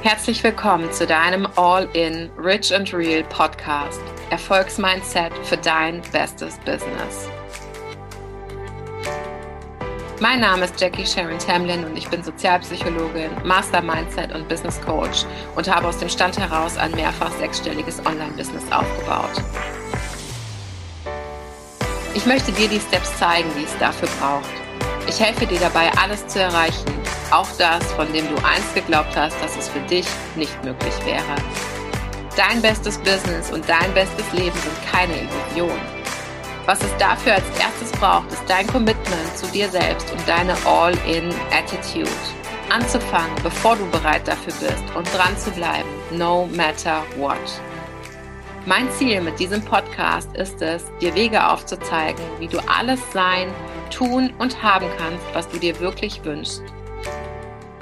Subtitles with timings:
[0.00, 4.00] Herzlich willkommen zu deinem All-in Rich and Real Podcast.
[4.30, 7.28] Erfolgsmindset für dein bestes Business.
[10.20, 15.24] Mein Name ist Jackie Sharon Tamlin und ich bin Sozialpsychologin, Master Mindset und Business Coach
[15.56, 19.42] und habe aus dem Stand heraus ein mehrfach sechsstelliges Online-Business aufgebaut.
[22.14, 24.67] Ich möchte dir die Steps zeigen, die es dafür braucht.
[25.08, 26.84] Ich helfe dir dabei, alles zu erreichen,
[27.30, 30.06] auch das, von dem du einst geglaubt hast, dass es für dich
[30.36, 31.34] nicht möglich wäre.
[32.36, 35.80] Dein bestes Business und dein bestes Leben sind keine Illusion.
[36.66, 42.10] Was es dafür als erstes braucht, ist dein Commitment zu dir selbst und deine All-in-Attitude.
[42.68, 47.38] Anzufangen, bevor du bereit dafür bist und dran zu bleiben, no matter what.
[48.68, 53.50] Mein Ziel mit diesem Podcast ist es, dir Wege aufzuzeigen, wie du alles sein,
[53.90, 56.62] tun und haben kannst, was du dir wirklich wünschst.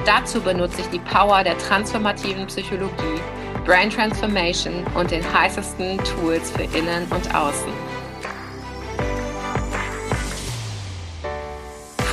[0.04, 3.20] Dazu benutze ich die Power der transformativen Psychologie,
[3.64, 7.72] Brain Transformation und den heißesten Tools für Innen und Außen.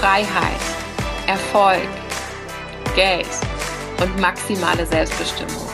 [0.02, 0.64] Freiheit,
[1.28, 1.88] Erfolg,
[2.96, 3.30] Geld
[4.02, 5.73] und maximale Selbstbestimmung.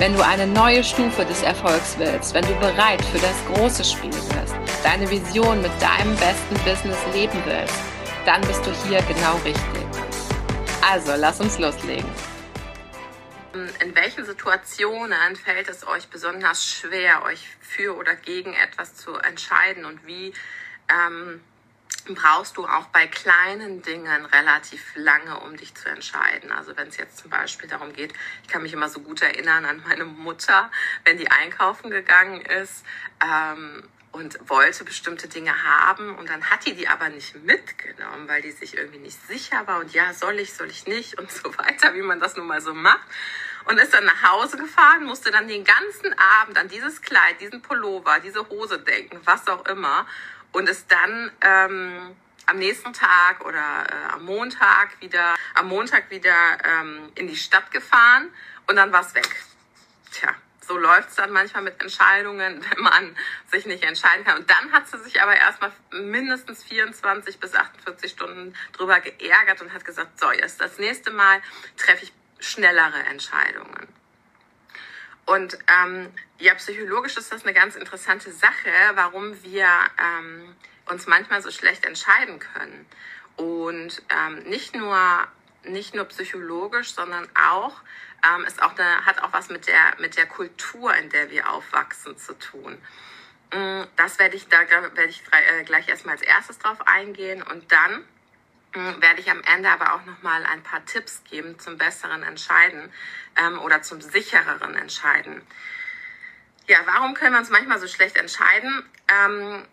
[0.00, 4.08] Wenn du eine neue Stufe des Erfolgs willst, wenn du bereit für das große Spiel
[4.08, 7.78] bist, deine Vision mit deinem besten Business leben willst,
[8.24, 9.84] dann bist du hier genau richtig.
[10.80, 12.08] Also, lass uns loslegen.
[13.52, 19.84] In welchen Situationen fällt es euch besonders schwer, euch für oder gegen etwas zu entscheiden
[19.84, 20.32] und wie
[20.88, 21.42] ähm,
[22.04, 26.52] brauchst du auch bei kleinen Dingen relativ lange, um dich zu entscheiden.
[26.52, 28.12] Also wenn es jetzt zum Beispiel darum geht,
[28.42, 30.70] ich kann mich immer so gut erinnern an meine Mutter,
[31.04, 32.84] wenn die einkaufen gegangen ist
[33.22, 38.42] ähm, und wollte bestimmte Dinge haben und dann hat die die aber nicht mitgenommen, weil
[38.42, 41.56] die sich irgendwie nicht sicher war und ja, soll ich, soll ich nicht und so
[41.58, 43.06] weiter, wie man das nun mal so macht.
[43.66, 47.60] Und ist dann nach Hause gefahren, musste dann den ganzen Abend an dieses Kleid, diesen
[47.60, 50.06] Pullover, diese Hose denken, was auch immer
[50.52, 52.16] und ist dann ähm,
[52.46, 56.34] am nächsten Tag oder äh, am Montag wieder, am Montag wieder
[56.64, 58.28] ähm, in die Stadt gefahren
[58.66, 59.28] und dann war es weg.
[60.12, 63.16] Tja, so läuft es dann manchmal mit Entscheidungen, wenn man
[63.50, 64.38] sich nicht entscheiden kann.
[64.38, 69.72] Und dann hat sie sich aber erstmal mindestens 24 bis 48 Stunden drüber geärgert und
[69.72, 71.40] hat gesagt, so, jetzt das nächste Mal
[71.76, 73.99] treffe ich schnellere Entscheidungen.
[75.30, 81.40] Und ähm, ja, psychologisch ist das eine ganz interessante Sache, warum wir ähm, uns manchmal
[81.40, 82.84] so schlecht entscheiden können.
[83.36, 84.98] Und ähm, nicht nur
[85.62, 87.80] nicht nur psychologisch, sondern auch
[88.26, 91.48] ähm, ist auch eine, hat auch was mit der mit der Kultur, in der wir
[91.48, 92.76] aufwachsen, zu tun.
[93.54, 97.70] Mm, das werde ich da werde ich äh, gleich erstmal als erstes drauf eingehen und
[97.70, 98.04] dann
[98.72, 102.92] werde ich am Ende aber auch noch mal ein paar Tipps geben zum besseren Entscheiden
[103.36, 105.42] ähm, oder zum sichereren Entscheiden.
[106.66, 108.84] Ja, warum können wir uns manchmal so schlecht entscheiden?
[109.08, 109.64] Ähm,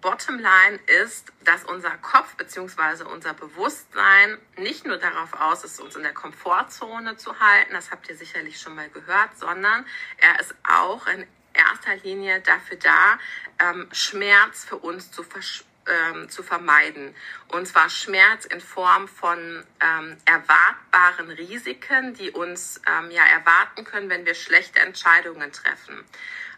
[0.00, 3.04] Bottomline ist, dass unser Kopf bzw.
[3.04, 8.08] unser Bewusstsein nicht nur darauf aus ist, uns in der Komfortzone zu halten, das habt
[8.08, 9.84] ihr sicherlich schon mal gehört, sondern
[10.18, 13.18] er ist auch in erster Linie dafür da,
[13.58, 17.14] ähm, Schmerz für uns zu verspüren ähm, zu vermeiden.
[17.48, 24.10] Und zwar Schmerz in Form von ähm, erwartbaren Risiken, die uns ähm, ja erwarten können,
[24.10, 26.04] wenn wir schlechte Entscheidungen treffen.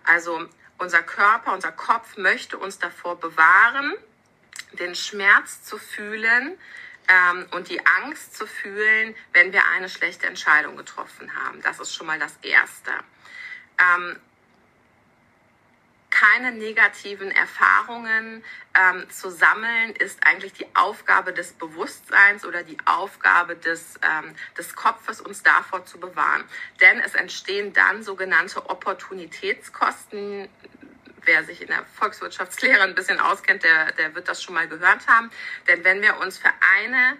[0.05, 0.49] Also
[0.79, 3.95] unser Körper, unser Kopf möchte uns davor bewahren,
[4.73, 6.59] den Schmerz zu fühlen,
[7.11, 11.61] ähm, und die Angst zu fühlen, wenn wir eine schlechte Entscheidung getroffen haben.
[11.63, 12.93] Das ist schon mal das Erste.
[16.21, 18.45] Keine negativen Erfahrungen
[18.75, 24.75] ähm, zu sammeln, ist eigentlich die Aufgabe des Bewusstseins oder die Aufgabe des, ähm, des
[24.75, 26.45] Kopfes, uns davor zu bewahren.
[26.83, 30.51] Denn es entstehen dann sogenannte Opportunitätskosten.
[31.23, 35.07] Wer sich in der Volkswirtschaftslehre ein bisschen auskennt, der, der wird das schon mal gehört
[35.07, 35.31] haben.
[35.69, 37.17] Denn wenn wir uns für eine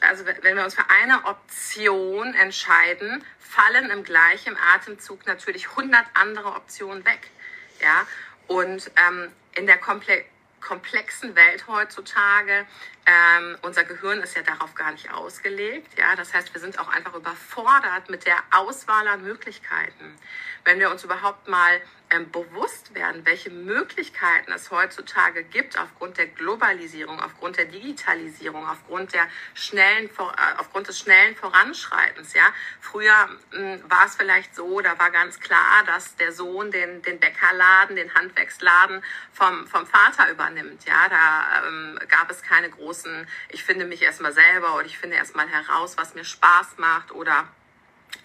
[0.00, 6.54] also wenn wir uns für eine Option entscheiden, fallen im gleichen Atemzug natürlich 100 andere
[6.54, 7.30] Optionen weg.
[7.80, 8.06] Ja?
[8.46, 10.24] Und ähm, in der Komple
[10.60, 12.66] komplexen Welt heutzutage,
[13.06, 15.98] ähm, unser Gehirn ist ja darauf gar nicht ausgelegt.
[15.98, 16.14] Ja?
[16.16, 20.18] Das heißt, wir sind auch einfach überfordert mit der Auswahl an Möglichkeiten.
[20.64, 21.80] Wenn wir uns überhaupt mal
[22.10, 29.14] ähm, bewusst werden, welche Möglichkeiten es heutzutage gibt aufgrund der Globalisierung, aufgrund der Digitalisierung, aufgrund
[29.14, 32.34] der schnellen, äh, aufgrund des schnellen Voranschreitens.
[32.34, 37.00] Ja, früher hm, war es vielleicht so, da war ganz klar, dass der Sohn den
[37.02, 40.84] den Bäckerladen, den Handwerksladen vom vom Vater übernimmt.
[40.86, 43.26] Ja, da ähm, gab es keine großen.
[43.50, 47.46] Ich finde mich erstmal selber oder ich finde erstmal heraus, was mir Spaß macht oder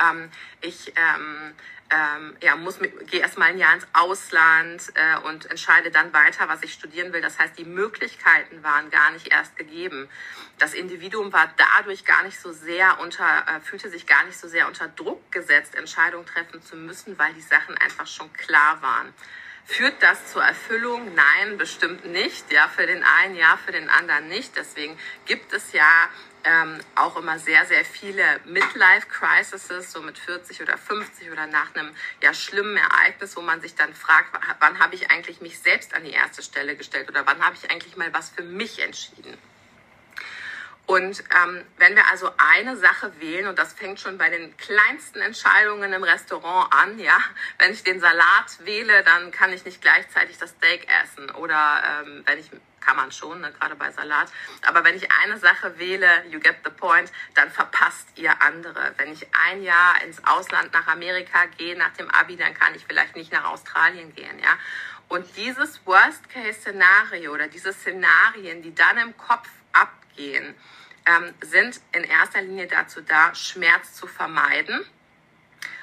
[0.01, 0.31] Ähm,
[0.61, 1.53] ich ähm,
[1.91, 6.63] ähm, ja, muss gehe erstmal ein Jahr ins Ausland äh, und entscheide dann weiter, was
[6.63, 7.21] ich studieren will.
[7.21, 10.09] Das heißt, die Möglichkeiten waren gar nicht erst gegeben.
[10.57, 14.47] Das Individuum war dadurch gar nicht so sehr unter, äh, fühlte sich gar nicht so
[14.47, 19.13] sehr unter Druck gesetzt, Entscheidungen treffen zu müssen, weil die Sachen einfach schon klar waren.
[19.67, 21.13] Führt das zur Erfüllung?
[21.15, 22.51] Nein, bestimmt nicht.
[22.51, 24.55] Ja, für den einen ja, für den anderen nicht.
[24.55, 26.09] Deswegen gibt es ja
[26.45, 31.89] ähm, auch immer sehr, sehr viele Midlife-Crises, so mit 40 oder 50 oder nach einem
[32.21, 36.03] ja, schlimmen Ereignis, wo man sich dann fragt, wann habe ich eigentlich mich selbst an
[36.03, 39.38] die erste Stelle gestellt oder wann habe ich eigentlich mal was für mich entschieden.
[40.85, 45.19] Und ähm, wenn wir also eine Sache wählen, und das fängt schon bei den kleinsten
[45.19, 47.17] Entscheidungen im Restaurant an, ja,
[47.57, 51.31] wenn ich den Salat wähle, dann kann ich nicht gleichzeitig das Steak essen.
[51.31, 52.51] Oder ähm, wenn ich
[52.85, 54.31] kann man schon, ne, gerade bei Salat.
[54.67, 58.93] Aber wenn ich eine Sache wähle, you get the point, dann verpasst ihr andere.
[58.97, 62.85] Wenn ich ein Jahr ins Ausland nach Amerika gehe, nach dem Abi, dann kann ich
[62.88, 64.57] vielleicht nicht nach Australien gehen, ja.
[65.07, 69.47] Und dieses Worst-Case-Szenario oder diese Szenarien, die dann im Kopf
[70.15, 70.56] abgehen,
[71.06, 74.85] ähm, sind in erster Linie dazu da, Schmerz zu vermeiden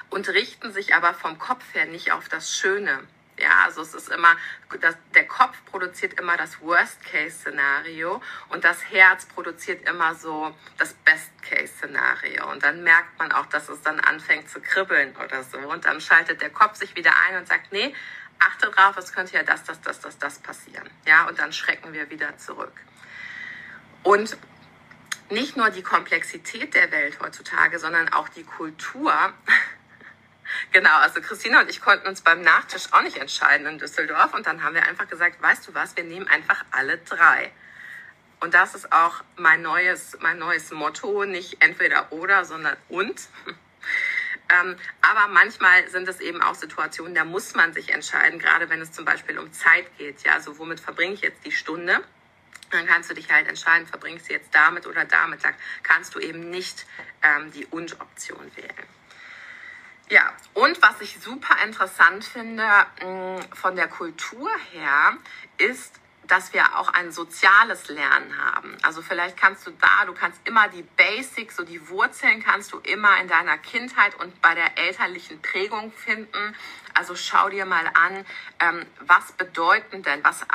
[0.09, 2.99] und richten sich aber vom Kopf her nicht auf das Schöne.
[3.39, 4.35] Ja, also es ist immer,
[4.79, 12.51] das, der Kopf produziert immer das Worst-Case-Szenario und das Herz produziert immer so das Best-Case-Szenario.
[12.51, 15.57] Und dann merkt man auch, dass es dann anfängt zu kribbeln oder so.
[15.57, 17.95] Und dann schaltet der Kopf sich wieder ein und sagt, nee,
[18.37, 20.87] achte drauf, es könnte ja das, das, das, das, das passieren.
[21.07, 22.73] Ja, und dann schrecken wir wieder zurück.
[24.03, 24.37] Und
[25.29, 29.13] nicht nur die Komplexität der Welt heutzutage, sondern auch die Kultur
[30.71, 34.45] Genau, also Christina und ich konnten uns beim Nachtisch auch nicht entscheiden in Düsseldorf und
[34.45, 37.51] dann haben wir einfach gesagt, weißt du was, wir nehmen einfach alle drei.
[38.39, 43.21] Und das ist auch mein neues, mein neues Motto, nicht entweder oder, sondern und.
[44.49, 48.81] Ähm, aber manchmal sind es eben auch Situationen, da muss man sich entscheiden, gerade wenn
[48.81, 50.21] es zum Beispiel um Zeit geht.
[50.23, 52.03] Ja, also womit verbringe ich jetzt die Stunde?
[52.73, 55.43] Dann kannst du dich halt entscheiden, verbringst du jetzt damit oder damit.
[55.43, 55.49] Da
[55.83, 56.85] kannst du eben nicht
[57.21, 58.87] ähm, die Und-Option wählen.
[60.09, 62.67] Ja, und was ich super interessant finde
[63.01, 65.17] mm, von der Kultur her,
[65.57, 68.77] ist, dass wir auch ein soziales Lernen haben.
[68.81, 72.79] Also vielleicht kannst du da, du kannst immer die Basics, so die Wurzeln kannst du
[72.79, 76.55] immer in deiner Kindheit und bei der elterlichen Prägung finden.
[76.93, 78.25] Also schau dir mal an,
[78.59, 80.49] ähm, was bedeuten denn, was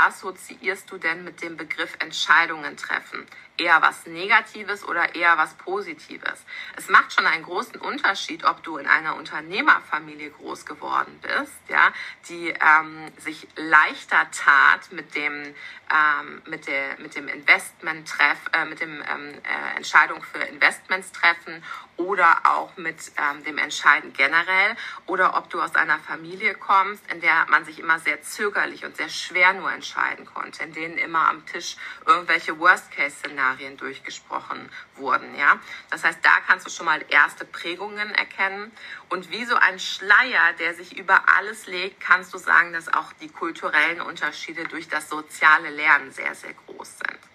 [0.00, 3.26] assoziierst du denn mit dem Begriff Entscheidungen treffen?
[3.60, 6.44] eher was Negatives oder eher was Positives.
[6.76, 11.92] Es macht schon einen großen Unterschied, ob du in einer Unternehmerfamilie groß geworden bist, ja,
[12.28, 15.54] die ähm, sich leichter tat mit dem
[15.92, 21.12] ähm, mit der mit dem Investment treff, äh, mit dem ähm, äh, Entscheidung für Investments
[21.12, 21.62] treffen
[21.96, 24.76] oder auch mit ähm, dem Entscheiden generell
[25.06, 28.96] oder ob du aus einer Familie kommst, in der man sich immer sehr zögerlich und
[28.96, 31.76] sehr schwer nur entscheiden konnte, in denen immer am Tisch
[32.06, 35.34] irgendwelche Worst-Case-Szenarien Szenarien durchgesprochen wurden.
[35.36, 35.58] Ja?
[35.90, 38.70] Das heißt, da kannst du schon mal erste Prägungen erkennen.
[39.08, 43.12] Und wie so ein Schleier, der sich über alles legt, kannst du sagen, dass auch
[43.14, 47.29] die kulturellen Unterschiede durch das soziale Lernen sehr, sehr groß sind.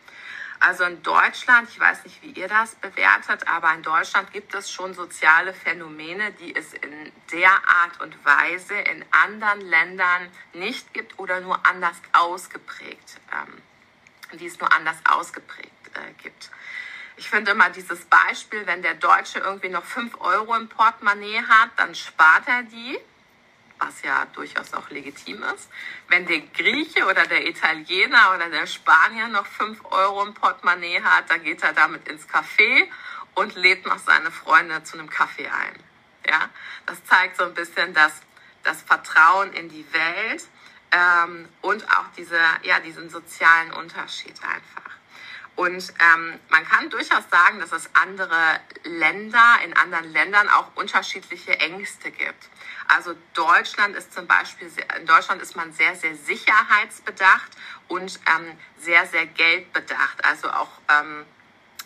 [0.60, 4.72] Also in Deutschland, ich weiß nicht, wie ihr das bewertet, aber in Deutschland gibt es
[4.72, 11.20] schon soziale Phänomene, die es in der Art und Weise in anderen Ländern nicht gibt
[11.20, 13.62] oder nur anders ausgeprägt, ähm,
[14.40, 16.50] die es nur anders ausgeprägt äh, gibt.
[17.18, 21.70] Ich finde immer dieses Beispiel, wenn der Deutsche irgendwie noch 5 Euro im Portemonnaie hat,
[21.78, 22.98] dann spart er die,
[23.80, 25.70] was ja durchaus auch legitim ist.
[26.08, 31.30] Wenn der Grieche oder der Italiener oder der Spanier noch 5 Euro im Portemonnaie hat,
[31.30, 32.88] dann geht er damit ins Café
[33.36, 35.76] und lädt noch seine Freunde zu einem Kaffee ein.
[36.28, 36.50] Ja,
[36.86, 38.22] das zeigt so ein bisschen das,
[38.64, 40.48] das Vertrauen in die Welt
[40.92, 44.96] ähm, und auch diese, ja, diesen sozialen Unterschied einfach.
[45.56, 51.60] Und ähm, man kann durchaus sagen, dass es andere Länder, in anderen Ländern auch unterschiedliche
[51.60, 52.50] Ängste gibt.
[52.88, 57.52] Also Deutschland ist zum Beispiel, in Deutschland ist man sehr, sehr sicherheitsbedacht
[57.88, 60.24] und ähm, sehr, sehr geldbedacht.
[60.24, 61.26] Also auch ähm,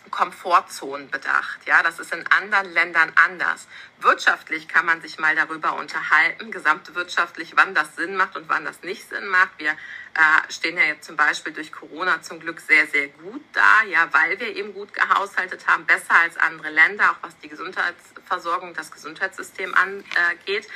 [0.10, 1.60] Komfortzonen bedacht.
[1.66, 3.68] Ja, das ist in anderen Ländern anders.
[4.00, 8.82] Wirtschaftlich kann man sich mal darüber unterhalten, gesamtwirtschaftlich, wann das Sinn macht und wann das
[8.82, 9.50] nicht Sinn macht.
[9.58, 13.84] Wir äh, stehen ja jetzt zum Beispiel durch Corona zum Glück sehr, sehr gut da,
[13.90, 18.74] ja, weil wir eben gut gehaushaltet haben, besser als andere Länder, auch was die Gesundheitsversorgung,
[18.74, 20.68] das Gesundheitssystem angeht.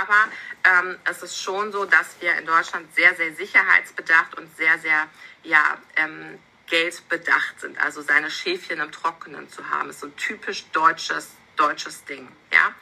[0.00, 0.28] Aber
[0.64, 5.08] ähm, es ist schon so, dass wir in Deutschland sehr, sehr sicherheitsbedacht und sehr, sehr
[5.42, 6.38] ja, ähm,
[6.72, 7.78] geldbedacht sind.
[7.78, 12.26] Also seine Schäfchen im Trockenen zu haben, ist so ein typisch deutsches deutsches Ding.
[12.50, 12.74] Ja?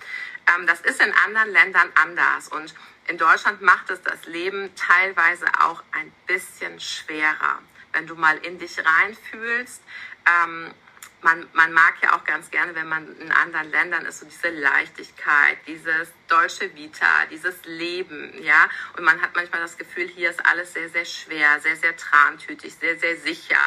[0.55, 2.73] Ähm, das ist in anderen Ländern anders und
[3.09, 7.59] in Deutschland macht es das Leben teilweise auch ein bisschen schwerer.
[7.93, 9.83] Wenn du mal in dich reinfühlst,
[10.25, 10.73] ähm,
[11.23, 14.49] man, man mag ja auch ganz gerne, wenn man in anderen Ländern ist, so diese
[14.49, 18.69] Leichtigkeit, dieses deutsche Vita, dieses Leben, ja.
[18.97, 22.75] Und man hat manchmal das Gefühl, hier ist alles sehr, sehr schwer, sehr, sehr trantütig,
[22.75, 23.59] sehr, sehr sicher.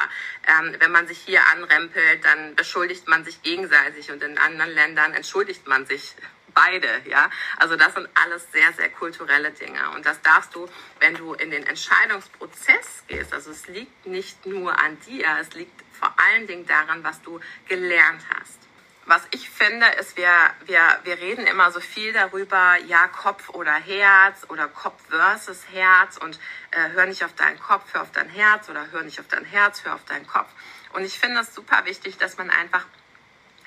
[0.47, 5.13] Ähm, wenn man sich hier anrempelt, dann beschuldigt man sich gegenseitig und in anderen Ländern
[5.13, 6.15] entschuldigt man sich
[6.53, 7.29] beide, ja.
[7.57, 9.91] Also das sind alles sehr, sehr kulturelle Dinge.
[9.91, 10.69] Und das darfst du,
[10.99, 15.83] wenn du in den Entscheidungsprozess gehst, also es liegt nicht nur an dir, es liegt
[15.91, 18.59] vor allen Dingen daran, was du gelernt hast.
[19.05, 20.31] Was ich finde, ist, wir,
[20.65, 26.15] wir, wir reden immer so viel darüber, ja, Kopf oder Herz oder Kopf versus Herz
[26.17, 26.39] und
[26.71, 29.43] äh, hör nicht auf deinen Kopf, hör auf dein Herz oder hör nicht auf dein
[29.43, 30.47] Herz, hör auf deinen Kopf.
[30.93, 32.85] Und ich finde es super wichtig, dass man einfach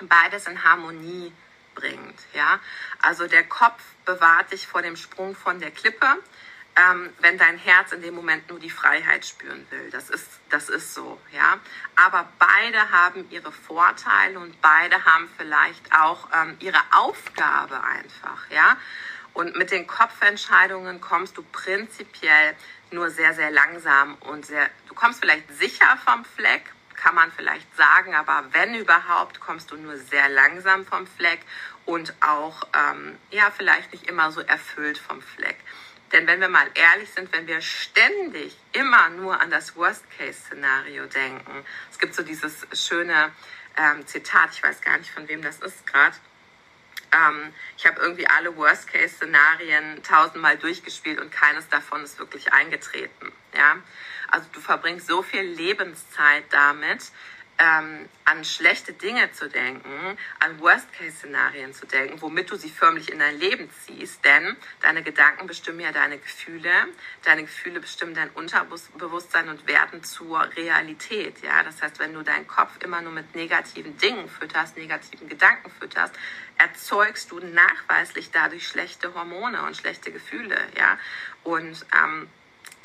[0.01, 1.33] beides in Harmonie
[1.77, 2.19] bringt.
[2.35, 2.59] Ja?
[3.01, 6.07] Also der Kopf bewahrt dich vor dem Sprung von der Klippe,
[6.77, 9.91] ähm, wenn dein Herz in dem Moment nur die Freiheit spüren will.
[9.91, 11.21] Das ist, das ist so.
[11.33, 11.59] Ja?
[11.95, 18.51] Aber beide haben ihre Vorteile und beide haben vielleicht auch ähm, ihre Aufgabe einfach.
[18.51, 18.77] Ja?
[19.33, 22.57] Und mit den Kopfentscheidungen kommst du prinzipiell
[22.91, 26.73] nur sehr, sehr langsam und sehr, du kommst vielleicht sicher vom Fleck,
[27.07, 31.39] kann man vielleicht sagen, aber wenn überhaupt, kommst du nur sehr langsam vom Fleck
[31.85, 35.57] und auch ähm, ja vielleicht nicht immer so erfüllt vom Fleck.
[36.11, 41.65] Denn wenn wir mal ehrlich sind, wenn wir ständig immer nur an das Worst-Case-Szenario denken,
[41.93, 43.31] es gibt so dieses schöne
[43.77, 46.17] ähm, Zitat, ich weiß gar nicht von wem das ist gerade.
[47.13, 53.31] Ähm, ich habe irgendwie alle Worst-Case-Szenarien tausendmal durchgespielt und keines davon ist wirklich eingetreten.
[53.55, 53.77] Ja?
[54.29, 57.11] Also du verbringst so viel Lebenszeit damit,
[57.59, 63.19] ähm, an schlechte Dinge zu denken, an Worst-Case-Szenarien zu denken, womit du sie förmlich in
[63.19, 64.25] dein Leben ziehst.
[64.25, 66.71] Denn deine Gedanken bestimmen ja deine Gefühle,
[67.25, 71.43] deine Gefühle bestimmen dein Unterbewusstsein und werden zur Realität.
[71.43, 75.71] Ja, das heißt, wenn du deinen Kopf immer nur mit negativen Dingen fütterst, negativen Gedanken
[75.71, 76.15] fütterst,
[76.59, 80.59] erzeugst du nachweislich dadurch schlechte Hormone und schlechte Gefühle.
[80.77, 80.99] Ja,
[81.45, 82.29] und ähm,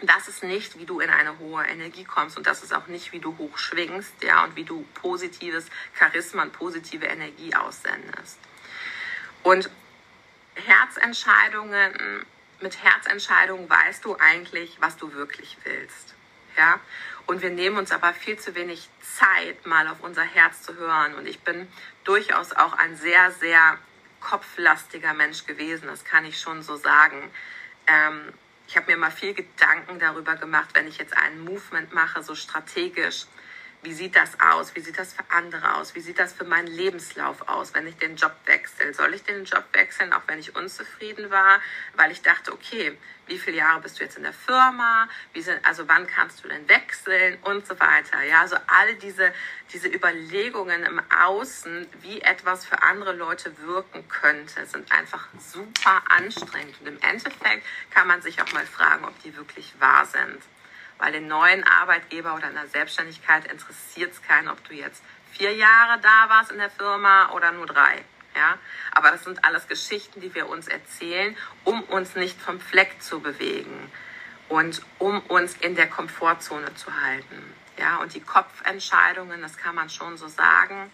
[0.10, 3.12] das ist nicht, wie du in eine hohe Energie kommst und das ist auch nicht,
[3.12, 5.66] wie du hoch schwingst, ja, und wie du positives
[5.98, 8.40] Charisma und positive Energie aussendest.
[9.44, 9.70] Und
[10.56, 12.26] Herzentscheidungen,
[12.62, 16.16] mit Herzentscheidungen weißt du eigentlich, was du wirklich willst,
[16.58, 16.80] ja.
[17.28, 21.14] Und wir nehmen uns aber viel zu wenig Zeit, mal auf unser Herz zu hören.
[21.16, 21.68] Und ich bin
[22.04, 23.78] durchaus auch ein sehr, sehr
[24.20, 27.32] kopflastiger Mensch gewesen, das kann ich schon so sagen.
[27.88, 28.34] Ähm,
[28.72, 32.36] ich habe mir mal viel Gedanken darüber gemacht, wenn ich jetzt einen Movement mache, so
[32.36, 33.26] strategisch,
[33.84, 34.76] wie sieht das aus?
[34.76, 35.96] Wie sieht das für andere aus?
[35.96, 38.94] Wie sieht das für meinen Lebenslauf aus, wenn ich den Job wechsle?
[38.94, 41.60] Soll ich den Job wechseln, auch wenn ich unzufrieden war?
[41.96, 42.96] Weil ich dachte, okay,
[43.26, 45.10] wie viele Jahre bist du jetzt in der Firma?
[45.36, 47.40] Sind, also wann kannst du denn wechseln?
[47.42, 48.22] Und so weiter.
[48.22, 49.34] Ja, also all diese,
[49.74, 56.80] diese Überlegungen im Außen, wie etwas für andere Leute wirken könnte, sind einfach super anstrengend.
[56.82, 60.42] Und im Endeffekt kann man sich auch mal fragen, ob die wirklich wahr sind
[61.02, 65.52] weil den neuen Arbeitgeber oder in der Selbstständigkeit interessiert es keinen, ob du jetzt vier
[65.56, 68.06] Jahre da warst in der Firma oder nur drei.
[68.36, 68.60] Ja?
[68.92, 73.20] Aber das sind alles Geschichten, die wir uns erzählen, um uns nicht vom Fleck zu
[73.20, 73.92] bewegen
[74.48, 77.52] und um uns in der Komfortzone zu halten.
[77.80, 77.98] Ja?
[77.98, 80.92] Und die Kopfentscheidungen, das kann man schon so sagen,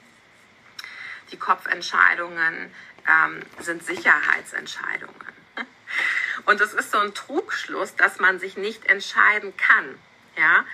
[1.34, 2.74] die Kopfentscheidungen
[3.06, 5.28] ähm, sind Sicherheitsentscheidungen.
[6.46, 9.98] Und es ist so ein Trugschluss, dass man sich nicht entscheiden kann.
[10.36, 10.66] Ja?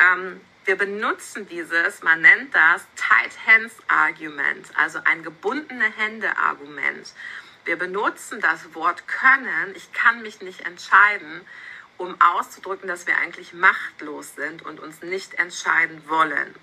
[0.00, 7.12] Ähm, wir benutzen dieses, man nennt das Tight Hands Argument, also ein gebundene Hände Argument.
[7.64, 11.40] Wir benutzen das Wort können, ich kann mich nicht entscheiden,
[11.98, 16.54] um auszudrücken, dass wir eigentlich machtlos sind und uns nicht entscheiden wollen.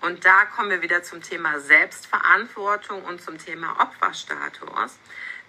[0.00, 4.96] Und da kommen wir wieder zum Thema Selbstverantwortung und zum Thema Opferstatus.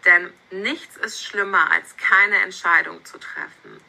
[0.05, 3.81] Denn nichts ist schlimmer, als keine Entscheidung zu treffen.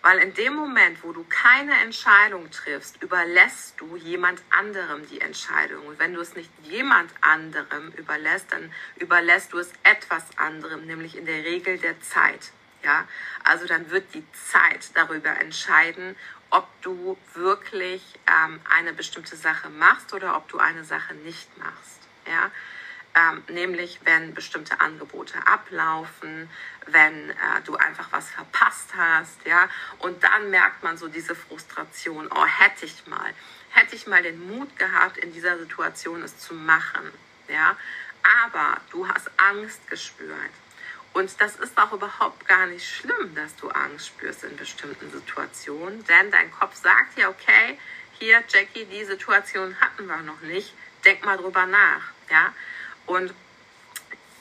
[0.00, 5.86] Weil in dem Moment, wo du keine Entscheidung triffst, überlässt du jemand anderem die Entscheidung.
[5.86, 11.16] Und wenn du es nicht jemand anderem überlässt, dann überlässt du es etwas anderem, nämlich
[11.16, 12.52] in der Regel der Zeit.
[12.84, 13.08] Ja,
[13.42, 16.14] also dann wird die Zeit darüber entscheiden,
[16.50, 22.08] ob du wirklich ähm, eine bestimmte Sache machst oder ob du eine Sache nicht machst.
[22.26, 22.50] Ja,
[23.18, 26.48] ähm, nämlich wenn bestimmte Angebote ablaufen,
[26.86, 27.34] wenn äh,
[27.64, 32.86] du einfach was verpasst hast, ja, und dann merkt man so diese Frustration, oh, hätte
[32.86, 33.32] ich mal,
[33.70, 37.10] hätte ich mal den Mut gehabt, in dieser Situation es zu machen,
[37.48, 37.76] ja,
[38.46, 40.36] aber du hast Angst gespürt.
[41.14, 46.04] Und das ist auch überhaupt gar nicht schlimm, dass du Angst spürst in bestimmten Situationen,
[46.04, 47.78] denn dein Kopf sagt ja, okay,
[48.18, 50.72] hier, Jackie, die Situation hatten wir noch nicht,
[51.04, 52.52] denk mal drüber nach, ja.
[53.08, 53.32] Und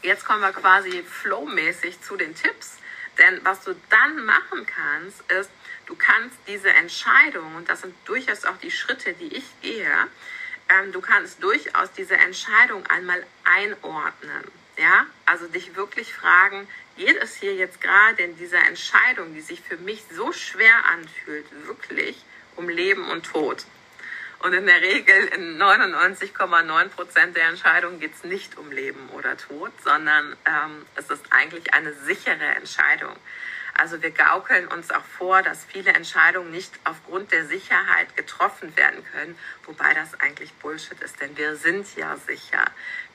[0.02, 2.78] jetzt kommen wir quasi flowmäßig zu den Tipps,
[3.18, 5.50] denn was du dann machen kannst, ist,
[5.86, 9.90] du kannst diese Entscheidung, und das sind durchaus auch die Schritte, die ich gehe,
[10.70, 14.44] ähm, du kannst durchaus diese Entscheidung einmal einordnen.
[14.78, 19.62] Ja, also dich wirklich fragen, geht es hier jetzt gerade in dieser Entscheidung, die sich
[19.62, 22.24] für mich so schwer anfühlt, wirklich
[22.58, 23.66] um Leben und Tod?
[24.39, 29.36] Und in der Regel in 99,9 Prozent der Entscheidungen geht es nicht um Leben oder
[29.36, 33.15] Tod, sondern ähm, es ist eigentlich eine sichere Entscheidung.
[33.74, 39.03] Also wir gaukeln uns auch vor, dass viele Entscheidungen nicht aufgrund der Sicherheit getroffen werden
[39.12, 42.65] können, wobei das eigentlich Bullshit ist, denn wir sind ja sicher.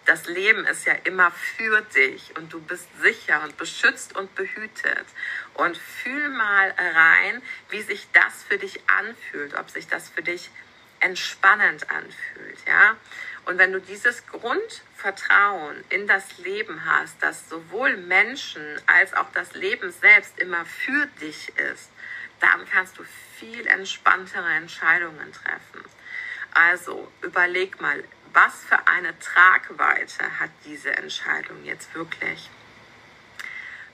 [0.04, 5.06] Das Leben ist ja immer für dich und du bist sicher und beschützt und behütet.
[5.54, 10.50] Und fühl mal rein, wie sich das für dich anfühlt, ob sich das für dich
[11.02, 12.96] entspannend anfühlt, ja.
[13.44, 19.52] Und wenn du dieses Grundvertrauen in das Leben hast, dass sowohl Menschen als auch das
[19.54, 21.90] Leben selbst immer für dich ist,
[22.40, 23.04] dann kannst du
[23.38, 25.84] viel entspanntere Entscheidungen treffen.
[26.54, 32.48] Also überleg mal, was für eine Tragweite hat diese Entscheidung jetzt wirklich?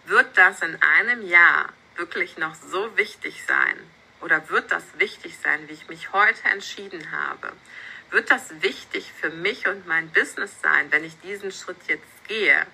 [0.05, 3.79] Wird das in einem Jahr wirklich noch so wichtig sein?
[4.21, 7.53] Oder wird das wichtig sein, wie ich mich heute entschieden habe?
[8.11, 12.67] wird das wichtig für mich und mein Business sein, wenn ich diesen Schritt jetzt gehe?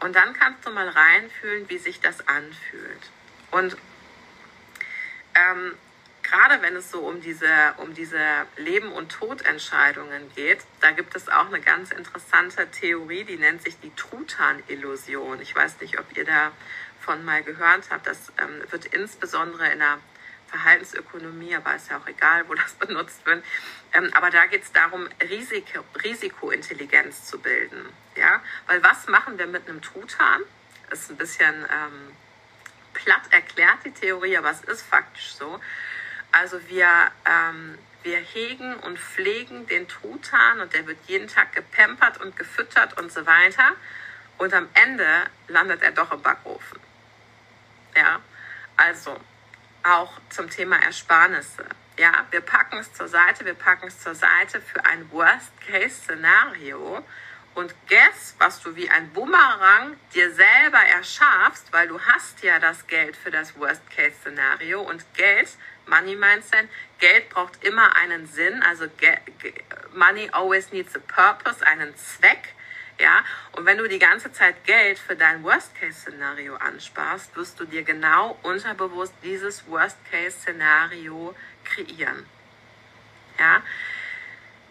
[0.00, 3.10] Und dann kannst du mal reinfühlen, wie sich das anfühlt.
[3.50, 3.76] Und
[5.34, 5.74] ähm,
[6.22, 7.48] gerade wenn es so um diese,
[7.78, 8.20] um diese
[8.56, 13.80] Leben- und Todentscheidungen geht, da gibt es auch eine ganz interessante Theorie, die nennt sich
[13.80, 15.40] die Truthahn-Illusion.
[15.40, 18.06] Ich weiß nicht, ob ihr davon mal gehört habt.
[18.06, 19.98] Das ähm, wird insbesondere in der
[20.48, 23.44] Verhaltensökonomie, aber ist ja auch egal, wo das benutzt wird.
[23.92, 27.88] Ähm, aber da geht es darum, Risiko, Risikointelligenz zu bilden.
[28.16, 28.42] Ja?
[28.66, 30.42] Weil was machen wir mit einem Truthahn?
[30.90, 32.16] Das ist ein bisschen ähm,
[32.94, 35.60] platt erklärt, die Theorie, aber es ist faktisch so.
[36.32, 36.88] Also wir,
[37.24, 42.98] ähm, wir hegen und pflegen den Truthahn und der wird jeden Tag gepampert und gefüttert
[43.00, 43.72] und so weiter.
[44.38, 45.06] Und am Ende
[45.48, 46.78] landet er doch im Backofen.
[47.96, 48.20] Ja,
[48.76, 49.18] also
[49.86, 51.64] auch zum Thema Ersparnisse.
[51.98, 57.02] Ja, wir packen es zur Seite, wir packen es zur Seite für ein Worst-Case-Szenario.
[57.54, 62.86] Und guess, was du wie ein Bumerang dir selber erschaffst, weil du hast ja das
[62.86, 64.82] Geld für das Worst-Case-Szenario.
[64.82, 65.48] Und Geld,
[65.86, 66.68] Money Mindset,
[66.98, 68.62] Geld braucht immer einen Sinn.
[68.62, 68.86] Also
[69.94, 72.54] Money always needs a purpose, einen Zweck.
[72.98, 77.82] Ja, und wenn du die ganze Zeit Geld für dein Worst-Case-Szenario ansparst, wirst du dir
[77.82, 82.24] genau unterbewusst dieses Worst-Case-Szenario kreieren.
[83.38, 83.62] Ja,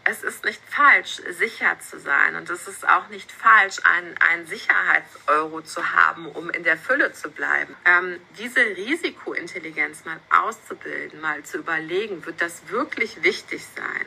[0.08, 4.46] es ist nicht falsch, sicher zu sein und es ist auch nicht falsch, einen, einen
[4.46, 7.76] Sicherheitseuro zu haben, um in der Fülle zu bleiben.
[7.86, 14.06] Ähm, diese Risikointelligenz mal auszubilden, mal zu überlegen, wird das wirklich wichtig sein?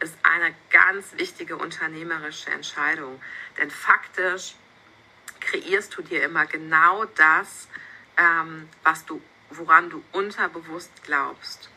[0.00, 3.20] Ist eine ganz wichtige unternehmerische Entscheidung.
[3.58, 4.54] Denn faktisch
[5.40, 7.68] kreierst du dir immer genau das,
[8.16, 11.70] ähm, was du, woran du unterbewusst glaubst.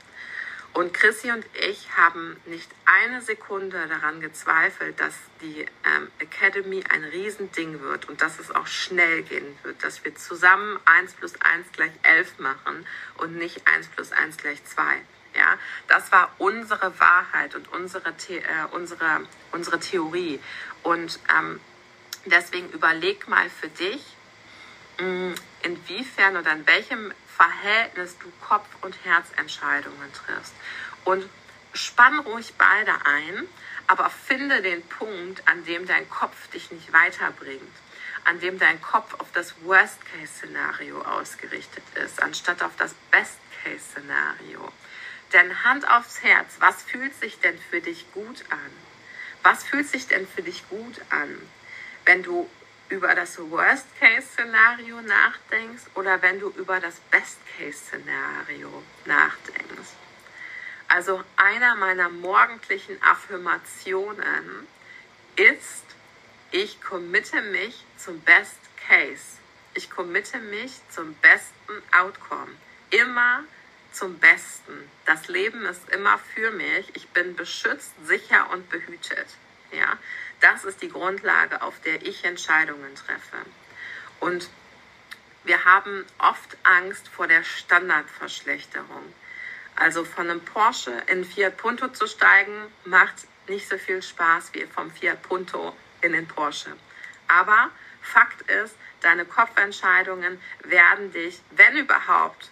[0.74, 7.04] Und Chrissy und ich haben nicht eine Sekunde daran gezweifelt, dass die ähm, Academy ein
[7.04, 11.74] Riesending wird und dass es auch schnell gehen wird, dass wir zusammen 1 plus 1
[11.74, 12.86] gleich 11 machen
[13.18, 15.02] und nicht 1 plus 1 gleich 2.
[15.34, 20.40] Ja, das war unsere Wahrheit und unsere, The äh, unsere, unsere Theorie.
[20.84, 21.62] Und ähm,
[22.26, 24.04] deswegen überleg mal für dich,
[25.00, 30.54] mh, mm, inwiefern oder in welchem Verhältnis du Kopf- und Herzentscheidungen triffst.
[31.06, 31.28] Und
[31.74, 33.48] spann ruhig beide ein,
[33.88, 37.76] aber finde den Punkt, an dem dein Kopf dich nicht weiterbringt,
[38.26, 44.72] an dem dein Kopf auf das Worst-Case-Szenario ausgerichtet ist, anstatt auf das Best-Case-Szenario.
[45.34, 48.72] Denn Hand aufs Herz, was fühlt sich denn für dich gut an?
[49.44, 51.36] Was fühlt sich denn für dich gut an,
[52.06, 52.50] wenn du
[52.90, 59.94] über das Worst-Case-Szenario nachdenkst oder wenn du über das Best-Case-Szenario nachdenkst?
[60.90, 64.68] Also einer meiner morgendlichen Affirmationen
[65.38, 65.86] ist,
[66.52, 69.38] ich committe mich zum Best Case.
[69.74, 72.52] Ich committe mich zum besten Outcome.
[72.90, 73.46] Immer
[73.92, 74.90] zum Besten.
[75.06, 76.96] Das Leben ist immer für mich.
[76.96, 79.28] Ich bin beschützt, sicher und behütet.
[79.72, 79.98] Ja,
[80.42, 83.38] Das ist die Grundlage, auf der ich Entscheidungen treffe.
[84.20, 84.50] Und
[85.44, 89.14] wir haben oft Angst vor der Standardverschlechterung.
[89.76, 92.54] Also von einem Porsche in Fiat Punto zu steigen,
[92.86, 93.16] macht
[93.48, 96.76] nicht so viel Spaß wie vom Fiat Punto in den Porsche.
[97.28, 102.51] Aber Fakt ist, deine Kopfentscheidungen werden dich, wenn überhaupt,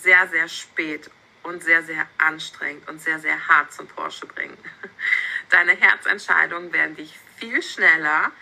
[0.00, 1.10] sehr, sehr spät
[1.42, 4.56] und sehr, sehr anstrengend und sehr, sehr hart zum Porsche bringen.
[5.50, 8.32] Deine Herzentscheidungen werden dich viel schneller,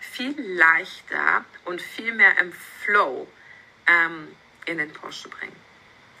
[0.00, 3.28] viel leichter und viel mehr im Flow
[3.86, 4.28] ähm,
[4.66, 5.56] in den Porsche bringen.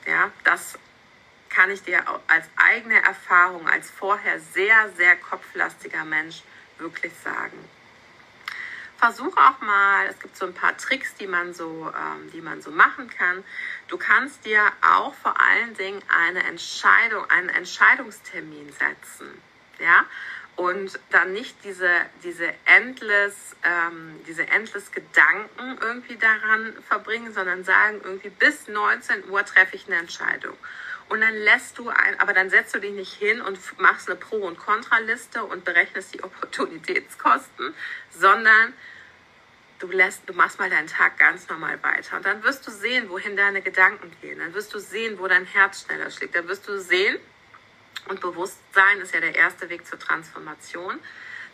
[0.06, 0.78] Ja, das
[1.48, 6.42] kann ich dir als eigene Erfahrung, als vorher sehr, sehr kopflastiger Mensch
[6.78, 7.58] wirklich sagen.
[8.98, 12.60] Versuch auch mal, es gibt so ein paar Tricks, die man so, ähm, die man
[12.60, 13.44] so machen kann.
[13.86, 19.40] Du kannst dir auch vor allen Dingen eine Entscheidung, einen Entscheidungstermin setzen.
[19.78, 20.04] Ja,
[20.56, 21.88] und dann nicht diese,
[22.24, 29.44] diese endless, ähm, diese endless Gedanken irgendwie daran verbringen, sondern sagen, irgendwie bis 19 Uhr
[29.44, 30.56] treffe ich eine Entscheidung.
[31.08, 34.18] Und dann lässt du ein, aber dann setzt du dich nicht hin und machst eine
[34.18, 37.74] Pro- und Kontraliste und berechnest die Opportunitätskosten,
[38.10, 38.74] sondern
[39.78, 42.16] du lässt, du machst mal deinen Tag ganz normal weiter.
[42.16, 44.38] Und dann wirst du sehen, wohin deine Gedanken gehen.
[44.38, 46.34] Dann wirst du sehen, wo dein Herz schneller schlägt.
[46.34, 47.18] Dann wirst du sehen,
[48.08, 50.98] und Bewusstsein ist ja der erste Weg zur Transformation,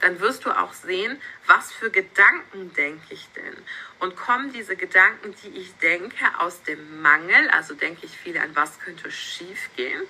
[0.05, 3.57] dann wirst du auch sehen, was für Gedanken denke ich denn?
[4.01, 8.55] Und kommen diese Gedanken, die ich denke, aus dem Mangel, also denke ich viel an,
[8.55, 10.03] was könnte schiefgehen?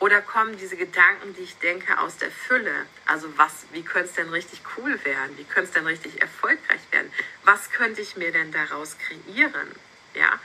[0.00, 2.84] Oder kommen diese Gedanken, die ich denke, aus der Fülle?
[3.06, 5.38] Also was, wie könnte es denn richtig cool werden?
[5.38, 7.10] Wie könnte es denn richtig erfolgreich werden?
[7.44, 9.74] Was könnte ich mir denn daraus kreieren?
[10.12, 10.38] Ja?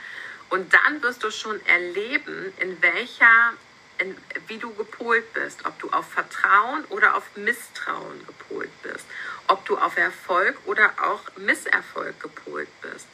[0.48, 3.52] Und dann wirst du schon erleben, in welcher
[3.98, 4.16] in,
[4.48, 9.06] wie du gepolt bist, ob du auf Vertrauen oder auf Misstrauen gepolt bist,
[9.48, 13.06] ob du auf Erfolg oder auch Misserfolg gepolt bist.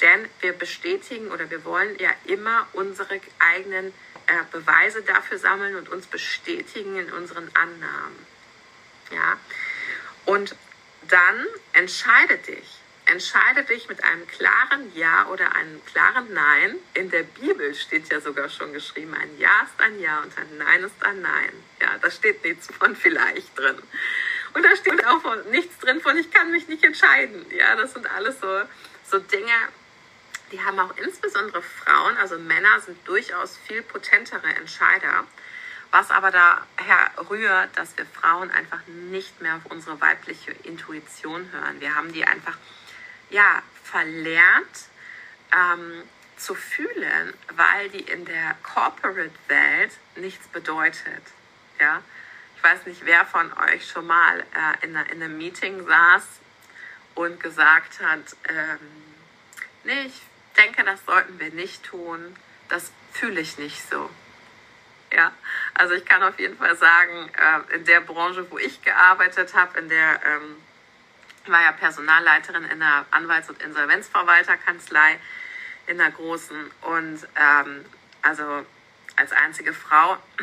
[0.00, 3.92] Denn wir bestätigen oder wir wollen ja immer unsere eigenen
[4.26, 8.26] äh, Beweise dafür sammeln und uns bestätigen in unseren Annahmen.
[9.10, 9.38] Ja?
[10.24, 10.54] Und
[11.08, 12.77] dann entscheide dich
[13.10, 16.76] Entscheide dich mit einem klaren Ja oder einem klaren Nein.
[16.92, 20.58] In der Bibel steht ja sogar schon geschrieben, ein Ja ist ein Ja und ein
[20.58, 21.52] Nein ist ein Nein.
[21.80, 23.80] Ja, da steht nichts von vielleicht drin.
[24.52, 27.46] Und da steht auch nichts drin von ich kann mich nicht entscheiden.
[27.50, 28.62] Ja, das sind alles so,
[29.10, 29.54] so Dinge,
[30.52, 35.24] die haben auch insbesondere Frauen, also Männer sind durchaus viel potentere Entscheider.
[35.90, 41.80] Was aber daher rührt, dass wir Frauen einfach nicht mehr auf unsere weibliche Intuition hören.
[41.80, 42.58] Wir haben die einfach
[43.30, 44.88] ja, verlernt
[45.52, 46.02] ähm,
[46.36, 51.22] zu fühlen, weil die in der Corporate-Welt nichts bedeutet.
[51.80, 52.02] Ja?
[52.56, 56.24] Ich weiß nicht, wer von euch schon mal äh, in, in, einem Meeting saß
[57.14, 58.78] und gesagt hat, ähm,
[59.84, 60.22] nee, ich
[60.56, 62.36] denke, das sollten wir nicht tun,
[62.68, 64.10] das fühle ich nicht so.
[65.12, 65.32] Ja,
[65.74, 69.78] also ich kann auf jeden Fall sagen, äh, in der Branche, wo ich gearbeitet habe,
[69.78, 70.56] in der ähm,
[71.50, 75.18] war ja Personalleiterin in der Anwalts- und Insolvenzverwalterkanzlei
[75.86, 77.84] in der großen und ähm,
[78.22, 78.64] also
[79.16, 80.16] als einzige Frau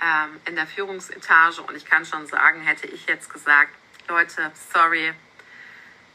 [0.00, 3.72] ähm, in der Führungsetage und ich kann schon sagen, hätte ich jetzt gesagt,
[4.08, 5.12] Leute, sorry,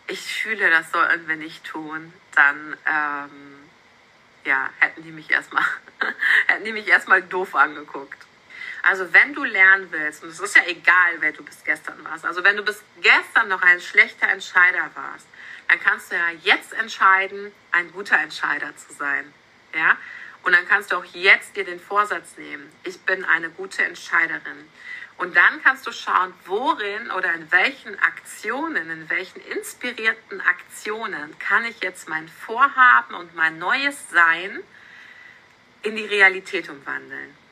[0.08, 3.56] ich fühle, das sollten wir nicht tun, dann ähm,
[4.43, 5.63] ja, hätten die mich erstmal
[6.47, 8.25] hätten die mich erstmal doof angeguckt.
[8.86, 12.24] Also wenn du lernen willst, und es ist ja egal, wer du bis gestern warst,
[12.24, 15.26] also wenn du bis gestern noch ein schlechter Entscheider warst,
[15.67, 19.34] dann kannst du ja jetzt entscheiden, ein guter Entscheider zu sein.
[19.74, 19.98] Ja?
[20.43, 24.69] Und dann kannst du auch jetzt dir den Vorsatz nehmen, ich bin eine gute Entscheiderin.
[25.17, 31.65] Und dann kannst du schauen, worin oder in welchen Aktionen, in welchen inspirierten Aktionen kann
[31.65, 34.60] ich jetzt mein Vorhaben und mein neues Sein
[35.82, 37.45] in die Realität umwandeln.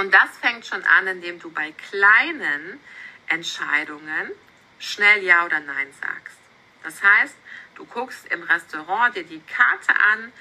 [0.00, 2.80] Und das fängt schon an, indem du bei kleinen
[3.26, 4.30] Entscheidungen
[4.78, 6.38] schnell Ja oder Nein sagst.
[6.82, 7.36] Das heißt,
[7.74, 10.32] du guckst im Restaurant dir die Karte an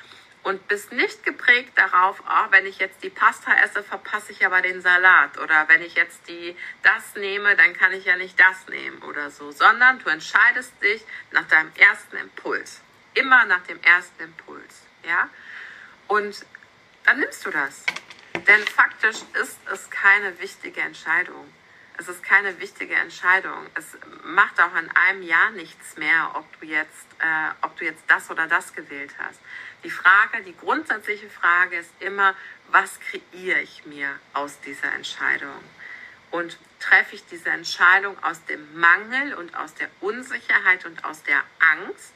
[0.43, 4.62] und bist nicht geprägt darauf, oh, wenn ich jetzt die Pasta esse, verpasse ich aber
[4.62, 8.65] den Salat oder wenn ich jetzt die das nehme, dann kann ich ja nicht das
[8.69, 12.80] nehmen oder so, sondern du entscheidest dich nach deinem ersten Impuls.
[13.13, 15.30] Immer nach dem ersten Impuls, ja?
[16.08, 16.45] Und
[17.04, 17.84] dann nimmst du das.
[18.47, 21.52] Denn faktisch ist es keine wichtige Entscheidung.
[21.97, 23.67] Es ist keine wichtige Entscheidung.
[23.75, 28.04] Es macht auch in einem Jahr nichts mehr, ob du jetzt, äh, ob du jetzt
[28.08, 29.39] das oder das gewählt hast.
[29.84, 32.36] Die Frage, die grundsätzliche Frage ist immer,
[32.69, 35.62] was kreiere ich mir aus dieser Entscheidung?
[36.32, 41.43] Und treffe ich diese Entscheidung aus dem Mangel und aus der Unsicherheit und aus der
[41.60, 42.13] Angst?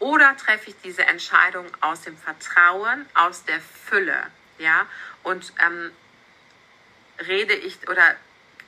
[0.00, 4.30] Oder treffe ich diese Entscheidung aus dem Vertrauen, aus der Fülle?
[4.62, 4.86] Ja,
[5.24, 5.90] und ähm,
[7.26, 8.14] rede ich oder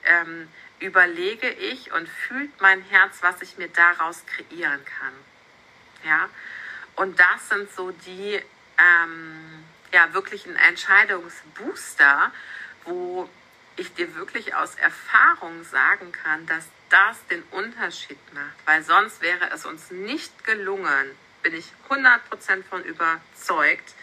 [0.03, 0.49] ähm,
[0.81, 5.13] überlege ich und fühlt mein Herz, was ich mir daraus kreieren kann.
[6.05, 6.29] Ja,
[6.97, 8.43] und das sind so die
[8.79, 12.33] ähm, ja, wirklichen Entscheidungsbooster,
[12.85, 13.31] wo
[13.77, 19.51] ich dir wirklich aus Erfahrung sagen kann, dass das den Unterschied macht, weil sonst wäre
[19.53, 23.95] es uns nicht gelungen, bin ich 100% von überzeugt,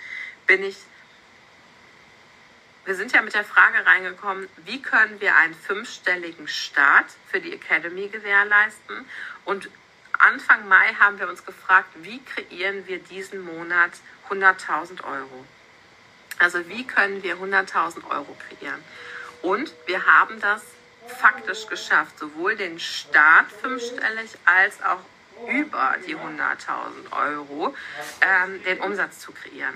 [0.47, 0.77] bin ich
[2.85, 7.53] wir sind ja mit der Frage reingekommen, wie können wir einen fünfstelligen Start für die
[7.53, 9.05] Academy gewährleisten?
[9.45, 9.69] Und
[10.19, 13.91] Anfang Mai haben wir uns gefragt, wie kreieren wir diesen Monat
[14.29, 15.45] 100.000 Euro?
[16.39, 18.83] Also wie können wir 100.000 Euro kreieren?
[19.41, 20.63] Und wir haben das
[21.07, 25.01] faktisch geschafft, sowohl den Start fünfstellig als auch
[25.47, 27.75] über die 100.000 Euro
[28.21, 29.73] ähm, den Umsatz zu kreieren.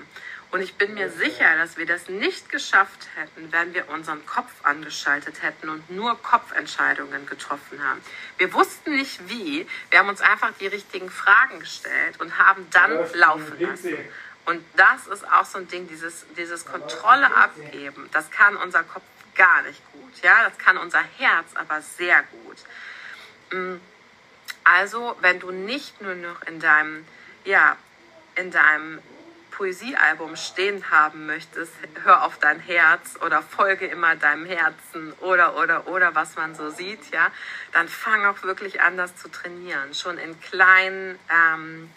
[0.56, 4.50] Und ich bin mir sicher, dass wir das nicht geschafft hätten, wenn wir unseren Kopf
[4.62, 8.00] angeschaltet hätten und nur Kopfentscheidungen getroffen haben.
[8.38, 9.66] Wir wussten nicht wie.
[9.90, 13.98] Wir haben uns einfach die richtigen Fragen gestellt und haben dann laufen lassen.
[14.46, 19.04] Und das ist auch so ein Ding, dieses, dieses Kontrolle abgeben, das kann unser Kopf
[19.34, 20.22] gar nicht gut.
[20.22, 22.56] Ja, das kann unser Herz aber sehr gut.
[23.52, 23.76] Mm.
[24.64, 27.06] Also, wenn du nicht nur noch in deinem,
[27.44, 27.76] ja,
[28.36, 29.02] in deinem
[29.56, 31.72] Poesiealbum stehen haben möchtest,
[32.04, 36.68] hör auf dein Herz oder folge immer deinem Herzen oder, oder, oder, was man so
[36.68, 37.30] sieht, ja,
[37.72, 39.94] dann fang auch wirklich an, das zu trainieren.
[39.94, 41.90] Schon in kleinen, ähm,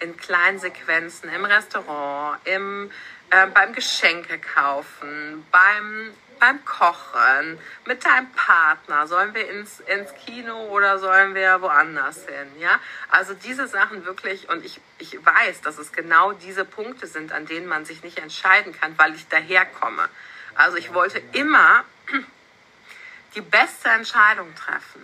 [0.00, 2.90] in kleinen Sequenzen im Restaurant, im,
[3.30, 10.66] äh, beim Geschenke kaufen, beim beim Kochen, mit deinem Partner, sollen wir ins, ins Kino
[10.66, 12.48] oder sollen wir woanders hin?
[12.58, 12.80] Ja?
[13.10, 17.46] Also diese Sachen wirklich, und ich, ich weiß, dass es genau diese Punkte sind, an
[17.46, 20.08] denen man sich nicht entscheiden kann, weil ich daherkomme.
[20.54, 21.84] Also ich wollte immer
[23.34, 25.02] die beste Entscheidung treffen.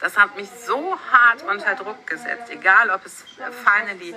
[0.00, 3.24] Das hat mich so hart unter Druck gesetzt, egal ob es
[3.64, 4.14] finally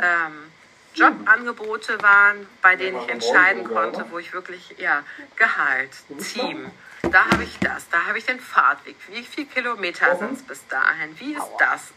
[0.00, 0.52] ähm,
[0.94, 5.04] Jobangebote waren, bei denen ich entscheiden konnte, wo ich wirklich, ja,
[5.36, 5.90] Gehalt,
[6.32, 6.70] Team,
[7.02, 10.66] da habe ich das, da habe ich den Fahrtweg, wie viele Kilometer sind es bis
[10.68, 11.88] dahin, wie ist das?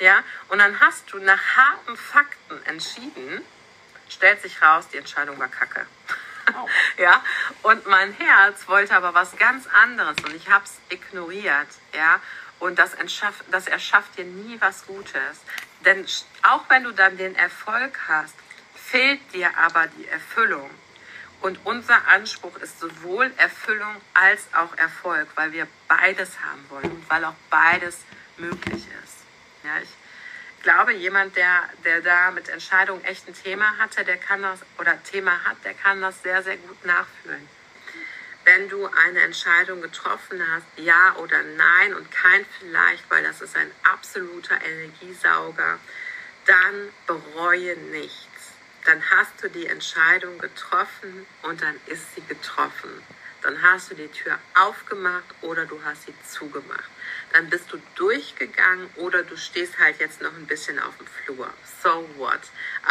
[0.00, 3.42] Ja, und dann hast du nach harten Fakten entschieden,
[4.08, 5.86] stellt sich raus, die Entscheidung war kacke.
[6.98, 7.22] ja,
[7.62, 12.20] und mein Herz wollte aber was ganz anderes und ich habe es ignoriert, ja,
[12.60, 12.92] und das,
[13.50, 15.40] das erschafft dir nie was Gutes.
[15.84, 16.06] Denn
[16.42, 18.34] auch wenn du dann den Erfolg hast,
[18.74, 20.70] fehlt dir aber die Erfüllung.
[21.40, 27.10] Und unser Anspruch ist sowohl Erfüllung als auch Erfolg, weil wir beides haben wollen und
[27.10, 27.98] weil auch beides
[28.38, 29.18] möglich ist.
[29.62, 34.40] Ja, ich glaube, jemand, der, der da mit Entscheidungen echt ein Thema hatte, der kann
[34.40, 37.46] das, oder Thema hat, der kann das sehr, sehr gut nachfühlen.
[38.44, 43.56] Wenn du eine Entscheidung getroffen hast, ja oder nein und kein vielleicht, weil das ist
[43.56, 45.78] ein absoluter Energiesauger,
[46.46, 48.28] dann bereue nicht
[48.84, 52.90] dann hast du die Entscheidung getroffen und dann ist sie getroffen.
[53.40, 56.88] Dann hast du die Tür aufgemacht oder du hast sie zugemacht.
[57.32, 61.52] Dann bist du durchgegangen oder du stehst halt jetzt noch ein bisschen auf dem Flur.
[61.82, 62.40] So what?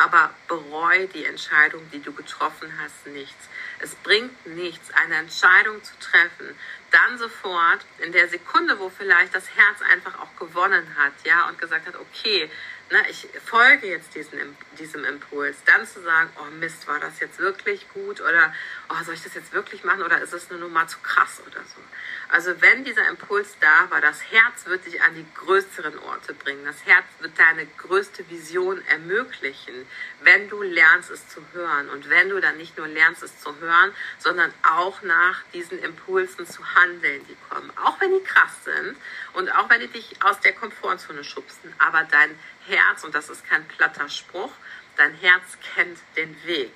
[0.04, 3.50] Aber bereu die Entscheidung, die du getroffen hast, nichts.
[3.84, 6.56] Es bringt nichts, eine Entscheidung zu treffen,
[6.90, 11.60] dann sofort in der Sekunde, wo vielleicht das Herz einfach auch gewonnen hat, ja, und
[11.60, 12.50] gesagt hat, okay,
[12.92, 17.40] ne, ich folge jetzt diesen, diesem Impuls, dann zu sagen, oh Mist, war das jetzt
[17.40, 18.54] wirklich gut oder
[18.90, 21.62] oh, soll ich das jetzt wirklich machen oder ist es eine Nummer zu krass oder
[21.62, 21.82] so.
[22.30, 26.66] Also wenn dieser Impuls da war, das Herz wird dich an die größeren Orte bringen,
[26.66, 29.86] das Herz wird deine größte Vision ermöglichen,
[30.22, 31.90] wenn du lernst es zu hören.
[31.90, 36.48] Und wenn du dann nicht nur lernst es zu hören, sondern auch nach diesen Impulsen
[36.48, 38.98] zu handeln, die kommen, auch wenn die krass sind
[39.34, 43.48] und auch wenn die dich aus der Komfortzone schubsen, aber dein Herz, und das ist
[43.48, 44.52] kein platter Spruch,
[44.98, 46.74] dein Herz kennt den Weg.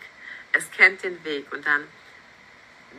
[0.54, 1.52] Es kennt den Weg.
[1.52, 1.88] Und dann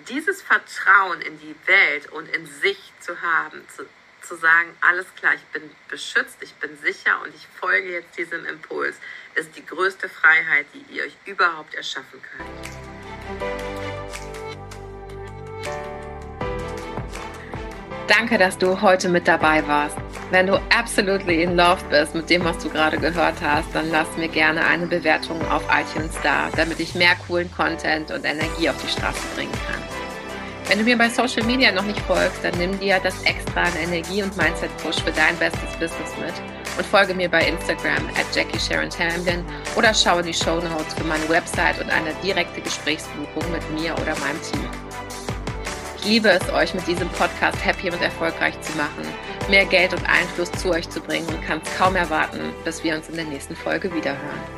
[0.08, 3.86] dieses Vertrauen in die Welt und in sich zu haben, zu,
[4.22, 8.44] zu sagen, alles klar, ich bin beschützt, ich bin sicher und ich folge jetzt diesem
[8.44, 8.96] Impuls,
[9.34, 13.87] ist die größte Freiheit, die ihr euch überhaupt erschaffen könnt.
[18.08, 19.96] Danke, dass du heute mit dabei warst.
[20.30, 24.08] Wenn du absolutely in love bist mit dem, was du gerade gehört hast, dann lass
[24.16, 28.82] mir gerne eine Bewertung auf iTunes da, damit ich mehr coolen Content und Energie auf
[28.82, 29.82] die Straße bringen kann.
[30.68, 33.76] Wenn du mir bei Social Media noch nicht folgst, dann nimm dir das extra an
[33.82, 36.34] Energie und Mindset Push für dein bestes Business mit
[36.78, 39.44] und folge mir bei Instagram at Jackie Sharon Tamblin
[39.76, 44.18] oder schaue die Show Notes für meine Website und eine direkte Gesprächsbuchung mit mir oder
[44.18, 44.87] meinem Team.
[46.08, 49.06] Liebe es, euch mit diesem Podcast happy und erfolgreich zu machen,
[49.50, 52.96] mehr Geld und Einfluss zu euch zu bringen und kann es kaum erwarten, bis wir
[52.96, 54.57] uns in der nächsten Folge wiederhören.